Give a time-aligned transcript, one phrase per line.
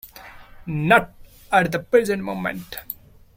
[0.65, 1.13] Not
[1.51, 2.77] at the present moment.